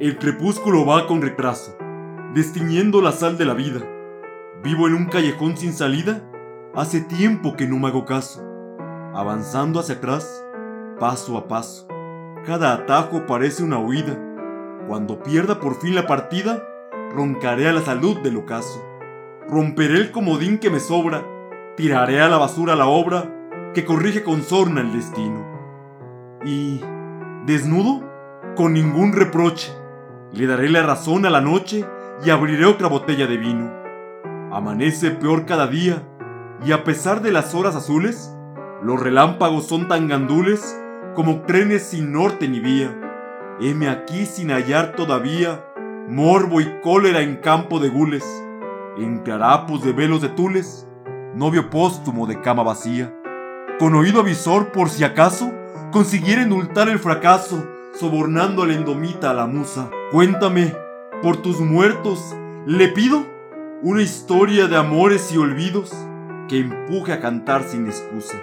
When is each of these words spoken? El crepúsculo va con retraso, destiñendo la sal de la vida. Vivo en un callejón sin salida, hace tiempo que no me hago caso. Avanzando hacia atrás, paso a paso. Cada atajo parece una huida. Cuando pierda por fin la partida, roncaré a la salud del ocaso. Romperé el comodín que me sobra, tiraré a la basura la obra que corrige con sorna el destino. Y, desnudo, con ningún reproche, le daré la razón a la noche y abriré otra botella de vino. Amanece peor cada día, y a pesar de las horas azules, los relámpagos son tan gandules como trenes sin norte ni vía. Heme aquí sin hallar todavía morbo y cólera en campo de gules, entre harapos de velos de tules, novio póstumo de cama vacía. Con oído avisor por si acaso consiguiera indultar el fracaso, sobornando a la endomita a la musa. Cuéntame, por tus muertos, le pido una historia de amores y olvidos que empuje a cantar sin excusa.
El 0.00 0.16
crepúsculo 0.16 0.86
va 0.86 1.06
con 1.06 1.20
retraso, 1.20 1.76
destiñendo 2.32 3.02
la 3.02 3.12
sal 3.12 3.36
de 3.36 3.44
la 3.44 3.52
vida. 3.52 3.80
Vivo 4.64 4.88
en 4.88 4.94
un 4.94 5.04
callejón 5.04 5.58
sin 5.58 5.74
salida, 5.74 6.22
hace 6.74 7.02
tiempo 7.02 7.54
que 7.54 7.66
no 7.66 7.78
me 7.78 7.88
hago 7.88 8.06
caso. 8.06 8.42
Avanzando 9.12 9.78
hacia 9.78 9.96
atrás, 9.96 10.42
paso 10.98 11.36
a 11.36 11.48
paso. 11.48 11.86
Cada 12.46 12.72
atajo 12.72 13.26
parece 13.26 13.62
una 13.62 13.78
huida. 13.78 14.18
Cuando 14.88 15.22
pierda 15.22 15.60
por 15.60 15.78
fin 15.78 15.94
la 15.94 16.06
partida, 16.06 16.66
roncaré 17.14 17.68
a 17.68 17.72
la 17.74 17.82
salud 17.82 18.20
del 18.20 18.38
ocaso. 18.38 18.82
Romperé 19.50 19.96
el 19.96 20.12
comodín 20.12 20.60
que 20.60 20.70
me 20.70 20.80
sobra, 20.80 21.22
tiraré 21.76 22.22
a 22.22 22.30
la 22.30 22.38
basura 22.38 22.74
la 22.74 22.86
obra 22.86 23.70
que 23.74 23.84
corrige 23.84 24.22
con 24.22 24.44
sorna 24.44 24.80
el 24.80 24.94
destino. 24.94 25.44
Y, 26.42 26.80
desnudo, 27.44 28.02
con 28.56 28.72
ningún 28.72 29.12
reproche, 29.12 29.70
le 30.32 30.46
daré 30.46 30.68
la 30.68 30.82
razón 30.82 31.26
a 31.26 31.30
la 31.30 31.40
noche 31.40 31.84
y 32.24 32.30
abriré 32.30 32.66
otra 32.66 32.88
botella 32.88 33.26
de 33.26 33.36
vino. 33.36 33.72
Amanece 34.52 35.10
peor 35.10 35.46
cada 35.46 35.66
día, 35.66 36.02
y 36.64 36.72
a 36.72 36.84
pesar 36.84 37.22
de 37.22 37.32
las 37.32 37.54
horas 37.54 37.74
azules, 37.74 38.34
los 38.82 39.00
relámpagos 39.00 39.66
son 39.66 39.88
tan 39.88 40.08
gandules 40.08 40.78
como 41.14 41.42
trenes 41.42 41.84
sin 41.84 42.12
norte 42.12 42.48
ni 42.48 42.60
vía. 42.60 42.96
Heme 43.60 43.88
aquí 43.88 44.26
sin 44.26 44.50
hallar 44.50 44.94
todavía 44.94 45.64
morbo 46.10 46.60
y 46.60 46.80
cólera 46.82 47.20
en 47.20 47.36
campo 47.36 47.78
de 47.78 47.88
gules, 47.88 48.24
entre 48.98 49.32
harapos 49.32 49.84
de 49.84 49.92
velos 49.92 50.20
de 50.20 50.28
tules, 50.28 50.88
novio 51.34 51.70
póstumo 51.70 52.26
de 52.26 52.40
cama 52.40 52.64
vacía. 52.64 53.14
Con 53.78 53.94
oído 53.94 54.20
avisor 54.20 54.72
por 54.72 54.88
si 54.88 55.04
acaso 55.04 55.52
consiguiera 55.92 56.42
indultar 56.42 56.88
el 56.88 56.98
fracaso, 56.98 57.64
sobornando 57.92 58.62
a 58.62 58.66
la 58.66 58.74
endomita 58.74 59.30
a 59.30 59.34
la 59.34 59.46
musa. 59.46 59.90
Cuéntame, 60.12 60.74
por 61.22 61.36
tus 61.38 61.60
muertos, 61.60 62.34
le 62.66 62.88
pido 62.88 63.26
una 63.82 64.02
historia 64.02 64.66
de 64.66 64.76
amores 64.76 65.32
y 65.32 65.38
olvidos 65.38 65.92
que 66.48 66.58
empuje 66.58 67.12
a 67.12 67.20
cantar 67.20 67.62
sin 67.64 67.86
excusa. 67.86 68.36